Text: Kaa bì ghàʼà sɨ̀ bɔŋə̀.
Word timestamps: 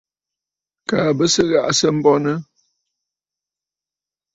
Kaa 0.89 1.09
bì 1.17 1.25
ghàʼà 1.49 1.71
sɨ̀ 1.79 1.89
bɔŋə̀. 2.03 2.37